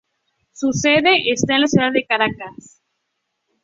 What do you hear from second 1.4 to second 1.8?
en la